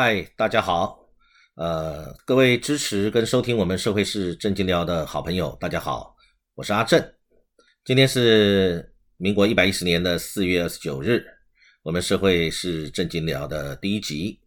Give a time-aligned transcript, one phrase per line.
[0.00, 0.96] 嗨，大家好，
[1.56, 6.14] 呃，各位支持跟收听我们社会是正经聊的好朋友，大家好，
[6.54, 7.04] 我是阿正。
[7.84, 11.26] 今天是民国一百一十年的四月二十九日，
[11.82, 14.40] 我们社会是正经聊的第一集。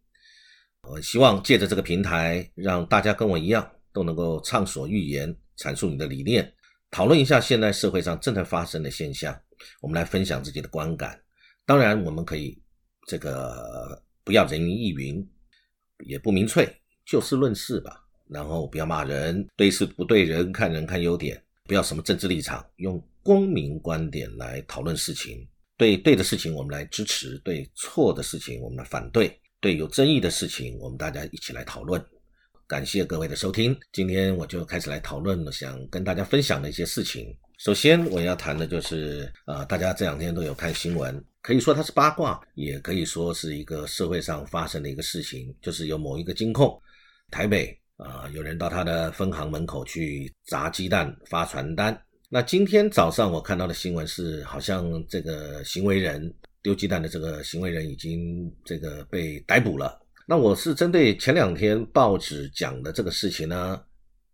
[0.88, 6.50] 我希望借着这个平台，让大家跟我一样，都能够畅所欲言，阐述你的理念，
[6.90, 9.38] 讨论一下现在社会上正在发生的现象，
[9.82, 11.22] 我们来分享自己的观感。
[11.66, 12.58] 当然，我们可以
[13.06, 15.22] 这个不要人云亦云。
[16.06, 16.68] 也不明粹，
[17.04, 17.98] 就事论事吧。
[18.28, 25.46] 然后不要骂人，对事不对人，看人看优点，不要什么政治立场，用公民观点来讨论事情。
[25.76, 32.02] 对对的事情我们来支持，对错的事情我们来反对，对有争议的事情我们大家一起来讨论。
[32.66, 37.36] 感谢各位的收听，今天我就开始来讨论，想跟大家分享的一些事情。
[37.62, 41.24] 首先我要谈的就是，呃，大家这两天都有看新闻。
[41.40, 46.76] 可以说它是八卦，也可以说是一个社会上发生的一个事情，就是有某一个金控，
[47.30, 51.96] 台北啊，有人到他的分行门口去砸鸡蛋、发传单。
[52.28, 56.34] 那今天早上我看到的新闻是，好像这个行为人
[56.64, 60.00] 丢鸡蛋的这个行为人已经这个被逮捕了。
[60.26, 63.80] 那我是针对前两天报纸讲的这个事情呢，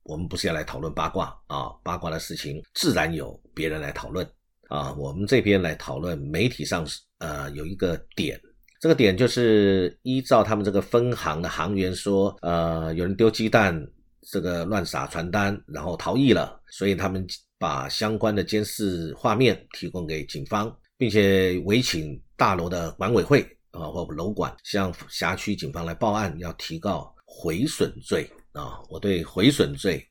[0.08, 4.26] 我们不是要来讨论八卦啊，八卦的事情自然有别人来讨论。
[4.68, 6.86] 啊，我们这边来讨论媒体上
[7.18, 8.38] 呃有一个点，
[8.80, 13.82] 这个点就是依照他们这个分行的行员说，呃，有人丢鸡蛋，
[14.30, 17.26] 这个乱撒传单，然后逃逸了，所以他们
[17.58, 30.04] 把相关的监视画面提供给警方，并且委请大楼的管委会啊或楼管向辖区警方来报案，要提告毁损罪啊，我对毁损罪。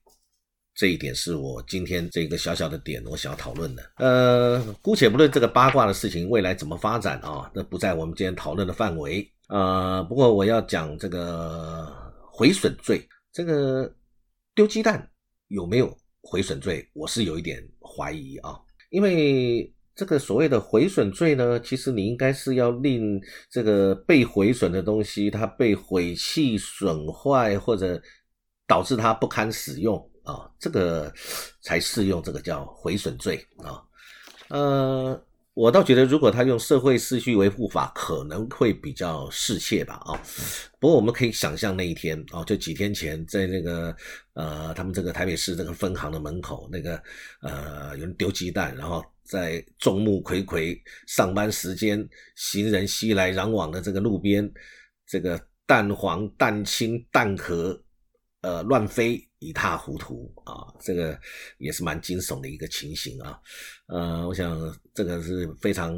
[0.75, 3.91] 这一点是我今天这个小小的点，我想要讨论的。
[3.97, 9.27] 呃，姑且不论这个八卦的事情未来怎么发展啊，那不在我们今天讨论的范围。
[9.49, 11.87] 呃，不过我要讲这个
[12.31, 13.03] 毁损罪，
[13.33, 13.92] 这个
[14.53, 15.09] 丢鸡蛋
[15.47, 16.87] 有没有毁损罪？
[16.93, 18.59] 我是有一点怀疑啊，
[18.92, 27.99] 因为这个所谓的毁损罪呢，其实你应该是要令这个被毁损的东西它被毁弃、损坏或者
[28.67, 29.98] 导致它不堪使用。
[30.28, 31.10] 啊，这个
[31.61, 33.82] 才适用，这个叫毁损罪啊。
[34.50, 39.94] 呃，我倒觉得，如果他用社会秩序维护法，可能会比较适切吧。
[40.04, 40.22] 啊，
[40.82, 43.95] 不过我们可以想象那一天啊，就几天前，在那个
[44.33, 47.02] 呃，他们这个台北市这个分行的门口，那个
[47.42, 50.77] 呃，有人丢鸡蛋，然后在众目睽睽
[51.08, 54.52] 上班时间，行人熙来攘往的这个路边，
[55.08, 57.82] 这个蛋黄、蛋清、蛋壳。
[58.42, 60.71] 呃，乱飞一塌糊涂啊！
[60.80, 61.20] 这个
[61.58, 63.39] 也是蛮惊悚的一个情形啊。
[63.87, 65.95] 呃，我想这个是非常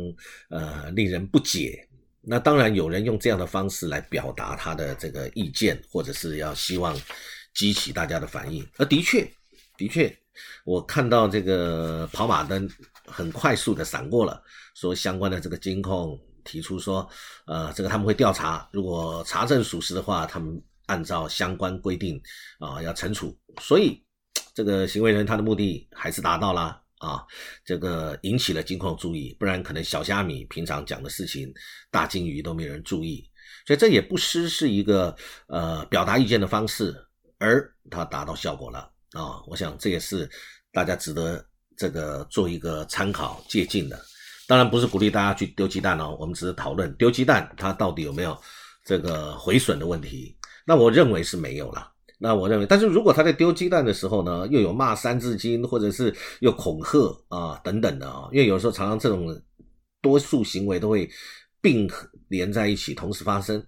[0.49, 1.85] 呃令人不解。
[2.21, 6.97] 那当然有人用这样的方式来表达他的这个意见，或者是要希望
[7.53, 8.65] 激起大家的反应。
[8.77, 9.29] 而的确，
[9.77, 10.17] 的确，
[10.63, 12.69] 我看到这个跑马灯
[13.05, 14.41] 很快速的闪过了，
[14.75, 17.07] 说相关的这个监控提出说，
[17.45, 20.61] 呃，这个他们会调查，如果查证属实的话，他们。
[20.89, 22.19] 按照相关规定
[22.57, 24.03] 啊，要惩处，所以
[24.55, 27.23] 这个行为人他的目的还是达到了啊，
[27.63, 31.53] 这个引起了金矿注意，不然可能小虾米平常讲的事情，
[31.91, 33.23] 大金鱼都没人注意，
[33.67, 35.15] 所以这也不失是一个
[35.47, 36.95] 呃表达意见的方式，
[37.37, 38.79] 而它达到效果了
[39.11, 40.27] 啊，我想这也是
[40.73, 41.45] 大家值得
[41.77, 44.01] 这个做一个参考借鉴的，
[44.47, 48.35] 当然不是鼓励大家去丢鸡蛋哦，我们只是讨论丢鸡蛋它到底有没有
[48.83, 50.35] 这个毁损的问题。
[50.69, 51.91] 那我认为是没有了。
[52.19, 59.35] 那我认为，但是如果他在丢鸡蛋的时候呢，又有骂三字经，或者是又恐吓啊等等的啊，因为有时候常常这种
[59.99, 61.09] 多数行为都会
[61.59, 61.89] 并
[62.27, 63.65] 连在一起，同时发生。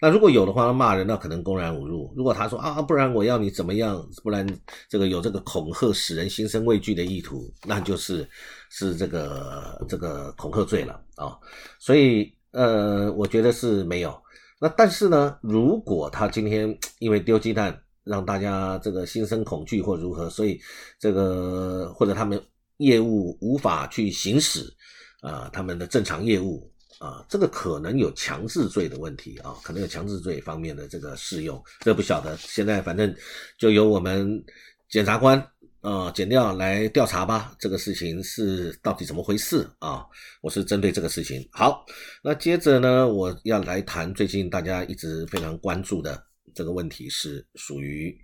[0.00, 2.10] 那如果有的话，骂人那可能公然侮辱。
[2.16, 4.46] 如果他说啊，不然我要你怎么样，不然
[4.88, 8.26] 这个有这个恐吓使人心生畏惧的意图，那就是
[8.70, 11.36] 是这个这个恐吓罪了啊。
[11.78, 14.18] 所以呃，我觉得是没有。
[14.62, 20.60] 那但是呢，如果他今天因为丢鸡蛋让大家这个心生恐惧或如何，所以
[21.00, 22.40] 这个或者他们
[22.76, 24.72] 业务无法去行使
[25.20, 26.70] 啊，他们的正常业务
[27.00, 32.36] 啊，这个可能有强制罪的问题啊，可能有强制罪方面的这个适用，这不晓得。
[32.36, 33.12] 现在反正
[33.58, 34.44] 就由我们
[34.88, 35.44] 检察官。
[35.82, 40.06] 呃，剪掉来调查吧，这个事情是到底怎么回事啊？
[40.40, 41.46] 我是针对这个事情。
[41.50, 41.84] 好，
[42.22, 46.24] 那接着呢，我要来谈最近大家一直非常关注的
[46.54, 48.16] 这个问题，是属于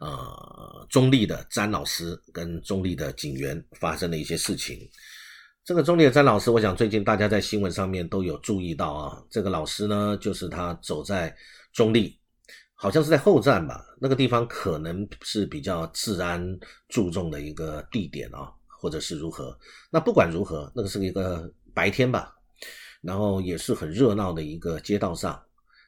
[0.00, 4.80] 呃中立的詹老师跟中立的警员发生的一些事情。
[5.64, 9.22] 这个中立的詹老师，我想最近大家在新闻上面都有注意到啊。
[9.30, 11.32] 这个老师呢，就是他走在
[11.72, 12.18] 中立，
[12.82, 16.44] 好像是在后站吧，那个地方可能是比较治安
[16.88, 19.56] 注重的一个地点啊，或者是如何。
[19.88, 22.34] 那不管如何，那个是一个白天吧，
[23.00, 25.40] 然后也是很热闹的一个街道上，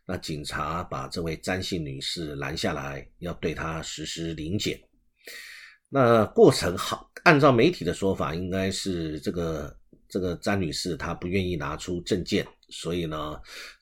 [0.07, 4.81] 那警察把这位詹姓女士拦下来，要对她实施临检。
[5.89, 9.77] 那过程好，按照媒体的说法，应该是这个
[10.15, 13.35] 这个詹女士她不愿意拿出证件，所以呢，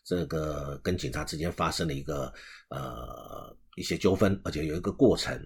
[0.03, 2.33] 这个跟警察之间发生了一个
[2.71, 5.39] 呃一些纠纷，而且有一个过程，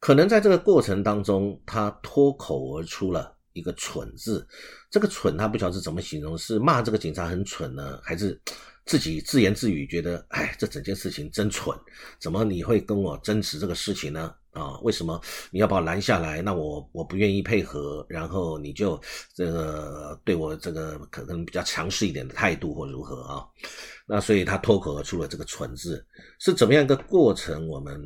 [0.00, 4.44] 可能在这个过程当中，她脱口而出了一个“蠢”字，
[4.90, 8.36] 这个“蠢”她不晓得是怎么形容，是骂这个警察很蠢呢，还是？
[8.88, 11.78] 自己自言自语，觉得哎，这整件事情真蠢，
[12.18, 14.34] 怎么你会跟我争执这个事情呢？
[14.58, 15.20] 啊，为什么
[15.50, 16.42] 你要把我拦下来？
[16.42, 19.00] 那我我不愿意配合，然后你就
[19.34, 23.46] 这个对我这个可能比较强势一点的态度或如何啊？
[24.06, 26.04] 那所以他脱口而出了这个“蠢”字，
[26.40, 27.68] 是怎么样一个过程？
[27.68, 28.02] 我们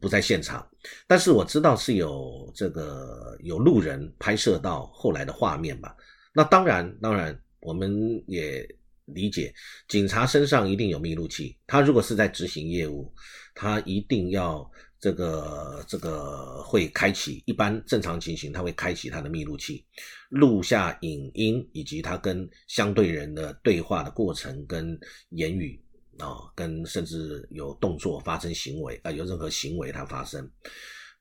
[0.00, 0.66] 不在现场，
[1.06, 5.94] 但是我知道是有这个有路人拍摄到后来的画面吧？
[6.34, 8.66] 那当然，当然我们也。
[9.12, 9.52] 理解，
[9.88, 11.58] 警察身上一定有密录器。
[11.66, 13.12] 他如果是在执行业务，
[13.56, 14.70] 他一定要
[15.00, 17.42] 这个这个会开启。
[17.46, 19.84] 一般正常情形，它会开启它的密录器，
[20.28, 24.98] 录下影音以及它跟相对人的对话的过程跟
[25.30, 25.82] 言语
[26.18, 30.48] 啊，跟甚至有动作发生行为啊，有任何行为它发生。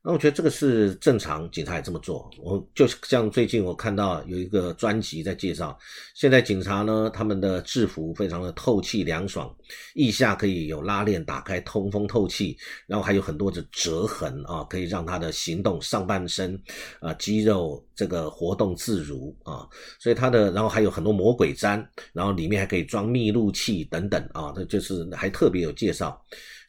[0.01, 2.31] 那我觉得这个是正常，警察也这么做。
[2.42, 5.78] 我就像最近我看到有一个专辑在介绍，
[6.16, 9.54] 现在警察呢，他们的制服非常的透气凉爽，
[9.96, 12.57] 腋下可以有拉链打开通风透气，
[12.88, 16.57] 然后还有很多的折痕啊，可以让他的行动上半身
[17.02, 19.68] 啊肌肉这个活动自如啊，
[20.00, 26.19] 所以他的然后还有很多魔鬼毡，然后里面还可以装密录器等等啊，这就是还特别有介绍，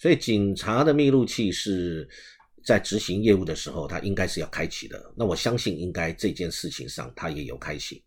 [0.01, 2.09] 所以警察的密录器是。
[2.65, 5.13] 在执行业务的时候，他应该是要开启的。
[5.17, 8.03] 那我相信，应该这件事情上他也有开启。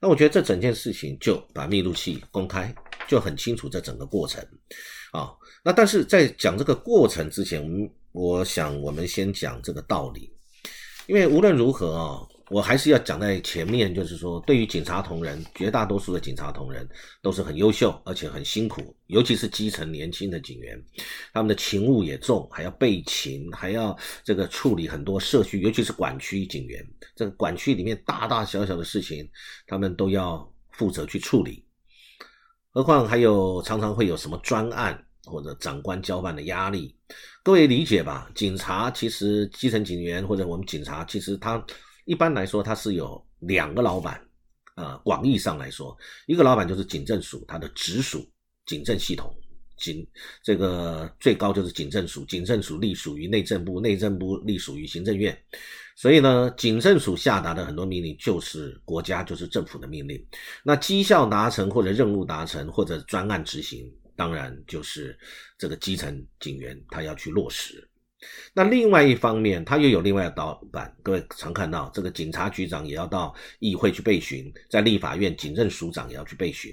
[0.00, 2.74] 那我觉得这整件事情就把密录器公开，
[3.08, 4.46] 就很清楚这整个过程
[5.12, 5.30] 啊。
[5.64, 7.62] 那但是在讲这个过程之前，
[8.12, 10.32] 我想我们先讲这个道理，
[11.06, 12.20] 因为无论如何啊。
[12.48, 16.88] 我还是要讲在前面，就是说，对于警察同仁，绝大多数的警察同仁
[17.20, 20.80] 都是很优秀，而且很辛苦，尤其是基层年轻的警员，
[21.32, 29.28] 他们的勤务也重，还要备勤，还要这个处理很多社区，尤其是管区警员，这个管区里面大大小小的事情，
[29.66, 31.64] 他们都要负责去处理。
[32.70, 36.94] 何况还有常常会有什么专案或者长官交办的压力，
[37.42, 38.30] 各位理解吧？
[38.36, 41.60] 警察其实基层警员或者我们警察，其实他。
[42.06, 44.18] 一般来说，它是有两个老板，
[44.76, 45.94] 呃，广义上来说，
[46.26, 48.26] 一个老板就是警政署，它的直属
[48.64, 49.36] 警政系统，
[49.76, 50.06] 警
[50.42, 55.36] 这个最高就是警政署，警政署隶属于内政部，内政部隶属于行政院，
[55.96, 60.24] 所以呢，警政署下达的很多命令就是国家就是政府的命令，
[60.62, 65.18] 那绩效达成或者任务达成或者专案执行，当然就是
[65.58, 67.86] 这个基层警员他要去落实。
[68.54, 70.94] 那另外一方面，他又有另外的导板。
[71.02, 76.72] 各位常看到，这个警察局长也要到议会去备询，在立法院警政署长也要去备询，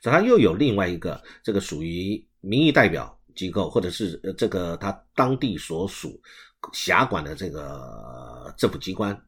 [0.00, 6.20] 所以他又有另外一个这个属于民意代表机构，或者是这个他当地所属
[6.72, 9.20] 辖管的这个政府机关，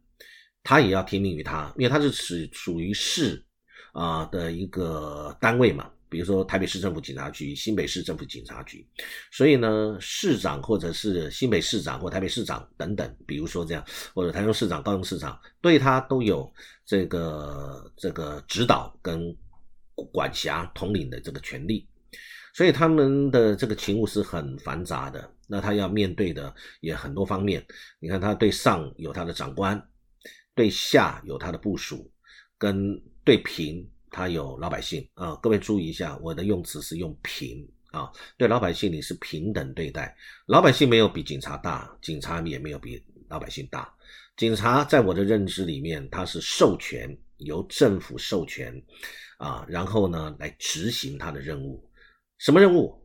[0.62, 3.44] 他也要听命于他，因为他是属属于市
[3.92, 5.90] 啊的一个单位嘛。
[6.08, 8.86] 比如说台北市政府警察局、新北市政府警察局，
[9.32, 13.84] 所以呢，市长或者是新北市长或台北市长等等，比如说这样，
[14.14, 16.52] 或者台中市长、高雄市长，对他都有
[16.84, 19.36] 这个这个指导跟
[20.12, 21.88] 管辖统领的这个权利，
[22.54, 25.32] 所以他们的这个勤务是很繁杂的。
[25.48, 27.64] 那他要面对的也很多方面，
[27.98, 29.80] 你看他对上有他的长官，
[30.54, 32.10] 对下有他的部署，
[32.58, 33.88] 跟对平。
[34.16, 43.92] 他有老百姓啊，各位注意一下，我的用词是用平啊，对老百姓你是平等对待，老百姓没有比警察大，警察也没有比老百姓大。
[44.38, 48.82] 警察在我的认知里面，他是授权由政府授权
[49.36, 51.86] 啊，然后呢来执行他的任务，
[52.38, 52.98] 什么任务？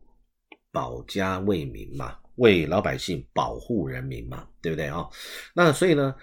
[0.70, 5.06] 保家卫民嘛，为老百姓保护人民嘛，对不对啊？
[5.54, 6.14] 那所以呢？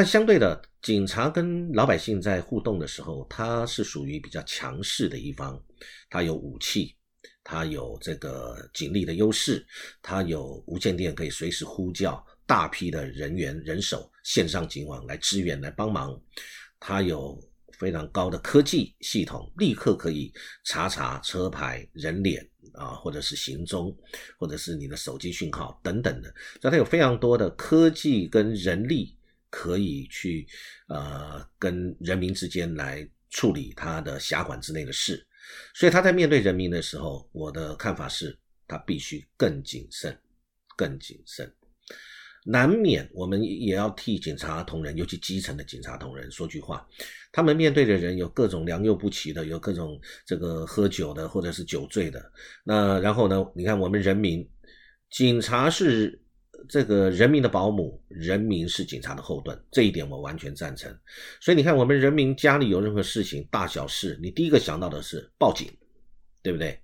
[0.00, 5.62] 但相对的，警察跟老百姓在互动的时候，他是属于比较强势的一方，
[6.08, 6.96] 他有武器，
[7.44, 9.62] 他有这个警力的优势，
[10.00, 16.18] 他有无线电可以随时呼叫大批的人员人手线上警网来支援来帮忙，
[16.78, 17.38] 他有
[17.78, 20.32] 非常高的科技系统，立刻可以
[20.64, 22.42] 查查车牌、人脸
[22.72, 23.94] 啊，或者是行踪，
[24.38, 26.34] 或者是你的手机讯号等等的。
[26.62, 29.14] 所以它有非常多的科技跟人力
[29.50, 30.46] 可以去
[30.88, 35.26] 呃跟人民之间来处理他的辖管之内的事。
[35.74, 38.38] 所以他在面对人民的时候，我的看法是，
[38.68, 40.16] 他必须更谨慎，
[40.76, 41.52] 更谨慎。
[42.42, 46.86] 难免我们也要替警察同仁，尤其基层的警察同仁说句话。
[47.32, 52.32] 他们面对的人有各种良莠不齐的，有各种这个喝酒的，或者是酒醉的。
[52.64, 53.44] 那然后呢？
[53.54, 54.48] 你看我们人民，
[55.10, 56.18] 警察是
[56.68, 60.94] 这个人民的保姆，人民是警察的后盾，这一点我完全赞成。
[61.40, 65.70] 所以你看，我们人民家里有任何事情，大小事，你第一个想到的是报警，
[66.42, 66.78] 对不对？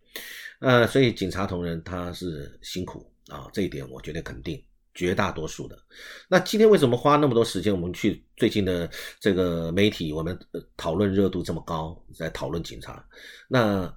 [0.61, 4.63] 呃，所以警察同仁他是辛苦啊，这一点我绝对肯定。
[4.99, 5.79] 绝大多数的，
[6.27, 7.71] 那今天为什么花那么多时间？
[7.71, 8.91] 我们去最近的
[9.21, 10.35] 这个媒体，我们
[10.75, 13.07] 讨论热度这么高，在讨论警察，
[13.47, 13.95] 那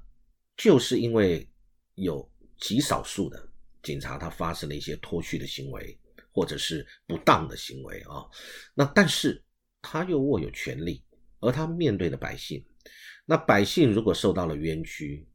[0.58, 1.50] 就是因为
[1.96, 3.42] 有极少数的
[3.84, 5.98] 警察他发生了一些脱序的行为，
[6.32, 8.26] 或者是不当的行为啊。
[8.74, 9.44] 那但是
[9.82, 11.04] 他又握有权力，
[11.40, 12.64] 而他面对的百姓，
[13.26, 15.28] 那百姓如果受到了冤屈，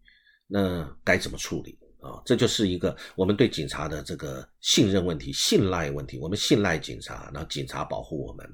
[0.47, 1.79] 那该怎么处理？
[2.01, 6.19] 啊，这就是一个我们对警察的这个信任问题、信赖问题。
[6.19, 8.47] 我们信赖警察，那警察保护我们。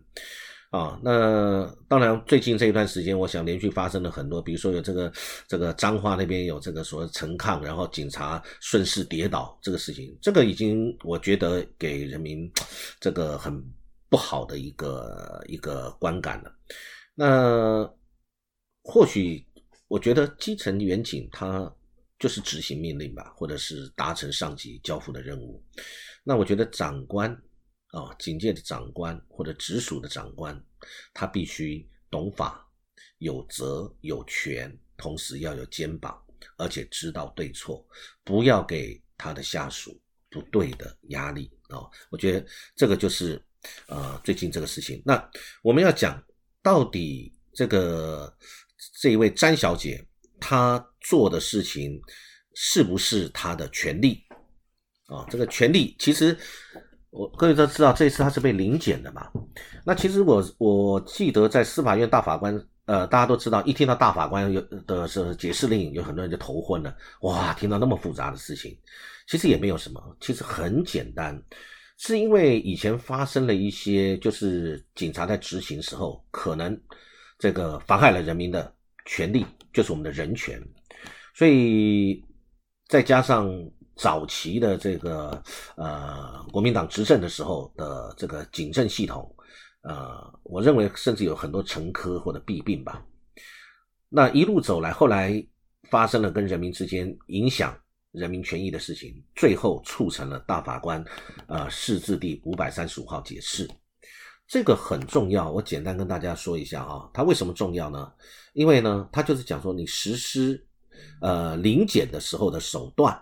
[0.71, 5.13] 啊，那当然，最近这一段时间，我想连续发生了很多，比如说有这个
[5.49, 12.51] 这个彰化那边有这个所谓陈抗，然后警察顺势跌倒这个事情，这个已经我觉得给人民
[13.01, 13.53] 这个很
[14.09, 16.53] 不好的一个一个观感了。
[17.15, 17.85] 那
[18.83, 19.45] 或许
[19.89, 21.73] 我觉得基层员警他。
[22.21, 25.59] 就是执行命令吧，或者是达成上级交付的任务。
[26.23, 27.35] 那我觉得长官
[27.93, 30.61] 啊，警界的长官或者直属的长官，
[31.13, 32.67] 他必须懂法、
[33.19, 36.21] 有责有权，同时要有肩膀，
[36.57, 37.87] 而且知道对错，
[38.25, 41.83] 不要给他的下属不对的压力啊。
[42.11, 43.43] 我觉得这个就是
[43.87, 45.03] 呃最近这个事情。
[45.05, 45.31] 那
[45.63, 46.23] 我们要讲
[46.63, 48.37] 到底这个
[49.01, 50.05] 这一位詹小姐。
[50.43, 52.01] 她做的事情
[52.55, 54.25] 是不是她的权利
[55.05, 55.27] 啊？
[55.29, 56.35] 这个权利其实
[57.11, 59.31] 我各位都知道，这次他是被临检的嘛。
[59.85, 62.55] 那其实我我记得在司法院大法官，
[62.87, 66.97] 呃，大家都知道，一听到大法官有的是解释令，有很多人就头昏了。
[67.23, 68.77] 哇，听到那么复杂的事情，
[69.27, 71.41] 其实也没有什么，其实很简单，
[71.99, 76.81] 是因为以前发生了一些，就是警察在执行时候可能
[77.39, 78.73] 这个妨害了人民的
[79.05, 79.45] 权利。
[79.73, 80.61] 就是我们的人权，
[81.33, 82.21] 所以
[82.89, 83.49] 再加上
[84.01, 85.43] 早期的这个
[85.77, 89.31] 呃国民党执政的时候的这个警政系统，
[89.83, 93.05] 呃，我认为甚至有很多沉疴或者弊病吧。
[94.09, 95.47] 那一路走来，后来
[95.91, 97.77] 发生了跟人民之间影响
[98.13, 101.05] 人民权益的事情，最后促成了大法官
[101.47, 103.69] 呃释字第五百三十五号解释。
[104.49, 108.11] 这个很重要，我简单跟大家说一下啊，它为什么重要呢？
[108.55, 110.67] 因为呢，它就是讲说你实施
[111.21, 113.17] 呃临检的时候的手段，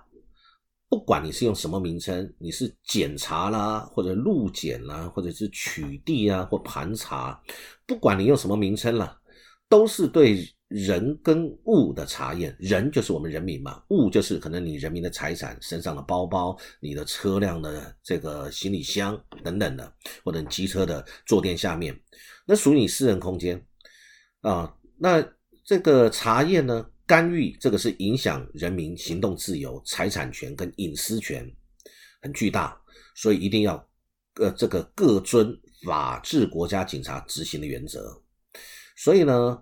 [0.89, 7.41] 不管你是用什么名称，你是检查啦，或者路检啦，或者是取缔啊，或盘查，
[7.87, 9.19] 不管你用什么名称了，
[9.69, 10.47] 都是对。
[10.69, 19.91] 人跟物的查验，人就是我们人民嘛，物就是可能你人民的财产，身上的包包、你的车辆的这个行李箱等等的，
[20.23, 21.99] 或者机车的坐垫下面，
[22.47, 23.59] 那属于你私人空间
[24.43, 24.71] 啊。
[24.99, 25.27] 那
[25.65, 31.51] 这个查验呢，干预这个是影响人民行动自由、财产权跟隐私权
[32.23, 32.81] 很巨大，
[33.17, 33.85] 所以一定要
[34.35, 35.53] 呃这个各遵
[35.85, 38.23] 法治国家警察执行的原则。
[38.97, 39.61] 所以呢。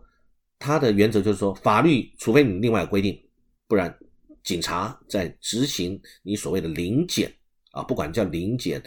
[0.59, 3.23] 他的原则就是说，法律除非你另外规定，
[3.69, 3.95] 不然
[4.43, 7.31] 警察在执行你所谓的临检
[7.73, 8.83] 啊，不管叫临检、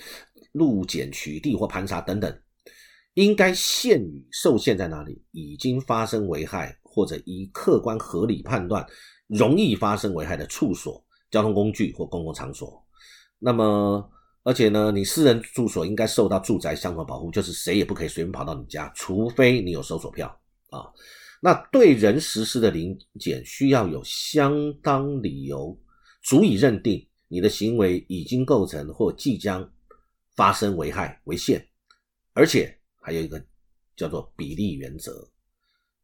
[0.53, 2.41] 路检、取缔或盘查等等，
[3.13, 8.85] 应该限于受限在哪里，已经发生危害或者依客观合理判断
[9.27, 12.83] 容易发生危害的处所、交通工具或公共场所。
[13.37, 14.11] 那么，
[14.43, 20.27] 而且呢，你私人住所应该受到住宅相关保护，就是谁也不可以随便跑到你家，除非你有搜索票
[20.71, 20.89] 啊。
[21.41, 25.79] 那对人实施的临检需要有相当理由，
[26.21, 29.71] 足以认定你的行为已经构成或即将
[30.35, 31.65] 发生危害为限，
[32.33, 33.41] 而且还有一个
[33.95, 35.25] 叫做比例原则，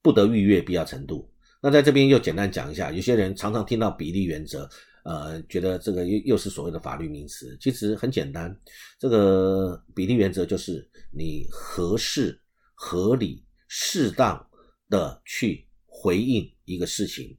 [0.05, 1.27] 不得逾越必要程度。
[1.59, 4.69] 那在这边又简单讲一下，有些人常常听到比例原则，
[5.03, 8.55] 呃，觉得这个又又是所谓的法律名词，其实很简单，
[8.99, 12.39] 这个比例原则就是你合适、
[12.75, 14.39] 合理、适当。
[14.87, 17.35] 的去回应一个事情，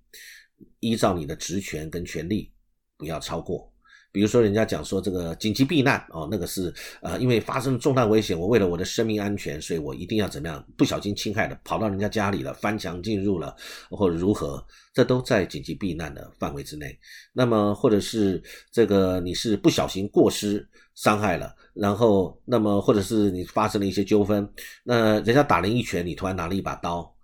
[0.80, 2.52] 依照你的职权跟权利，
[2.96, 3.72] 不要超过。
[4.16, 10.66] 比如说，人家讲说这个紧急避难哦，那个是呃，因为发生重大危险，我为了我的生命安全，所以我一定要怎么样？
[10.74, 13.54] 不小心侵害了，跑到人家家里了，翻墙进入了，
[13.90, 14.66] 或者如何？
[14.94, 16.98] 这都在紧急避难的范围之内。
[17.34, 18.42] 那么，或者是
[18.72, 24.50] 这个你是不小心过失伤害了，然后那么或者是你发生了一些纠纷，
[24.82, 27.14] 那人家打人一拳，你突然拿了一把刀，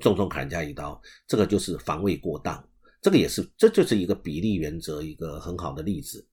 [0.00, 2.64] 重重砍人家一刀，这个就是防卫过当。
[3.00, 6.26] 这个也是，这就是一个比例原则，一个很好的例子。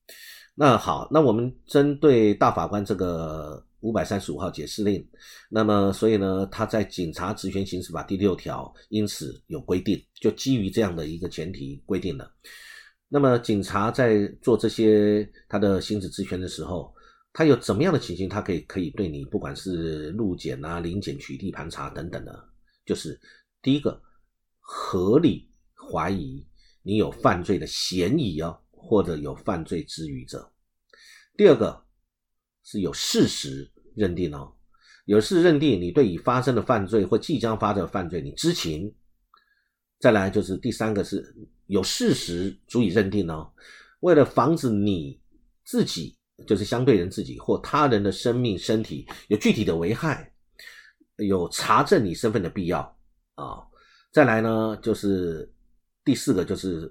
[0.57, 5.05] 那好，那我们针对大法官这个五百三十五号解释令，
[5.50, 12.31] 那么所以呢，他在《警察职权行使法》第六条，因此有规定，就基于这样的一个前提规定了。
[13.10, 16.91] 那么警察在做这些他的行使职权的时候，
[17.34, 22.50] 他有怎么样的情形，他可以可以对你，不管是路检啊、临检、取缔、盘查等等的，
[22.86, 23.19] 就是
[23.62, 24.01] 第一个
[24.62, 26.48] 合理怀疑。
[26.87, 30.47] 你有犯罪的嫌疑哦，或者有犯罪之余者。
[31.35, 31.83] 第二个
[32.63, 34.53] 是有事实认定哦，
[35.05, 38.93] 有事认定你对已发生的犯罪或即将发生的犯罪你知情。
[39.99, 43.51] 再来就是第三个是有事实足以认定哦，
[44.01, 45.19] 为了防止你
[45.63, 46.15] 自己
[46.45, 50.31] 就是相对人自己或他人的生命身体有具体的危害，
[51.15, 52.79] 有查证你身份的必要
[53.33, 53.65] 啊。
[54.11, 55.51] 再来呢就是。
[56.05, 56.89] 第四个就是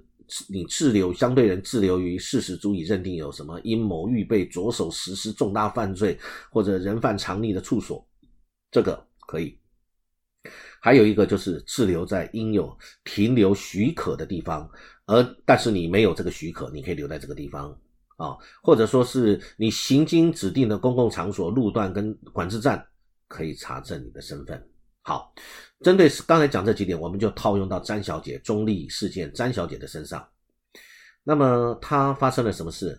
[0.49, 6.19] 你滞留相对人滞留于事实足以认定有什么阴谋预备着手实施重大犯罪
[6.51, 8.07] 或者人犯藏匿的处所，
[8.71, 9.57] 这个可以。
[10.81, 14.69] 还有一个就是滞留在应有停留许可的地方，
[15.07, 17.71] 而但是你没有这个许可，你可以留在这个地方
[18.17, 22.87] 啊，或者说是你行经指定的公共场所路段跟管制站，
[23.29, 24.63] 可以查证你的身份。
[25.07, 25.35] 好，
[25.83, 30.27] 针对刚才讲这几点，我们就套用到詹小姐中立事件詹小姐的身上。
[31.23, 32.99] 那么她发生了什么事？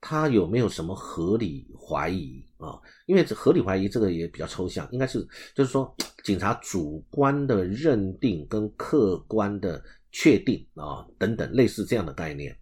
[0.00, 2.78] 她有没有什么合理怀疑啊？
[3.06, 5.20] 因为这合理怀疑这个也比较抽象，应该是
[5.52, 12.56] 就是说警察主观的认定跟客观的确定啊等等类似这样的概念。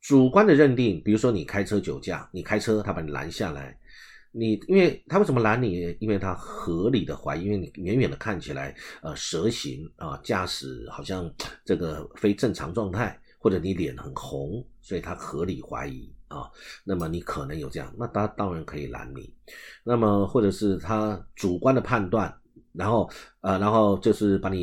[0.00, 3.78] 主观的认定，比如说你开车酒驾，你开车他把你拦下来。
[4.32, 5.96] 你因为他为什么拦你？
[6.00, 11.32] 因为他合理的怀疑，因为你远远的看起来，呃，蛇形啊，驾驶好像
[11.64, 16.50] 这个非正常状态，或者你脸很红，所以他合理怀疑啊。
[16.84, 19.32] 那么你可能有这样，那他当然可以拦你。
[19.84, 22.34] 那么或者是他主观的判断，
[22.72, 24.58] 然后呃，然后就是把你。